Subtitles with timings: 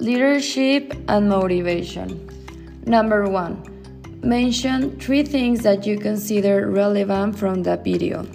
[0.00, 2.26] leadership and motivation.
[2.86, 3.62] Number one,
[4.22, 8.26] mention three things that you consider relevant from the video.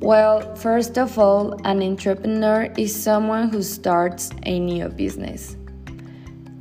[0.00, 5.56] Well, first of all, an entrepreneur is someone who starts a new business.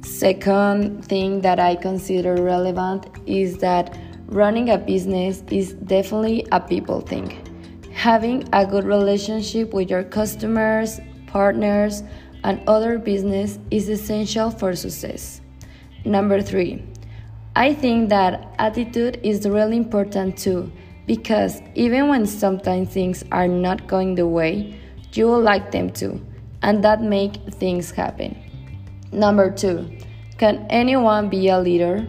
[0.04, 7.02] Second thing that I consider relevant is that running a business is definitely a people
[7.02, 7.36] thing.
[7.94, 12.04] Having a good relationship with your customers, partners,
[12.44, 15.42] and other business is essential for success.
[16.06, 16.84] Number three,
[17.56, 20.72] I think that attitude is really important too
[21.06, 24.80] because even when sometimes things are not going the way,
[25.14, 26.22] you will like them to,
[26.62, 28.38] and that make things happen.
[29.12, 29.98] Number two,
[30.38, 32.08] can anyone be a leader?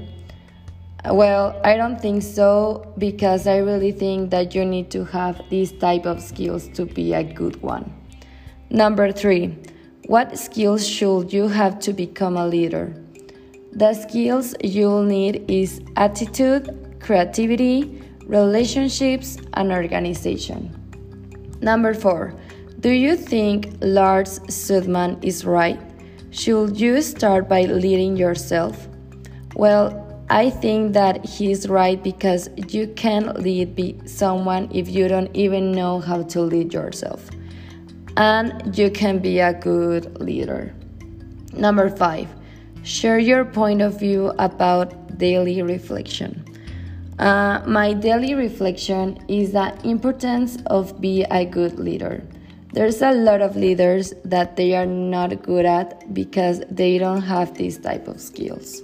[1.04, 5.73] Well, I don't think so because I really think that you need to have these
[5.73, 7.92] type of skills to be a good one.
[8.70, 9.71] Number 3.
[10.12, 12.95] What skills should you have to become a leader?
[13.73, 20.69] The skills you'll need is attitude, creativity, relationships, and organization.
[21.63, 22.35] Number 4.
[22.80, 25.80] Do you think Lars Sudmann is right?
[26.30, 28.88] Should you start by leading yourself?
[29.57, 29.97] Well,
[30.29, 36.01] I think that he's right because you can't lead someone if you don't even know
[36.01, 37.30] how to lead yourself.
[38.16, 40.74] And you can be a good leader.
[41.52, 42.29] Number five,
[42.82, 46.45] share your point of view about daily reflection.
[47.19, 52.23] Uh, my daily reflection is the importance of be a good leader.
[52.73, 57.54] There's a lot of leaders that they are not good at because they don't have
[57.54, 58.82] these type of skills.